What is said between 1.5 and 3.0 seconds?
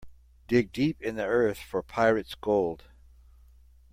for pirate's gold.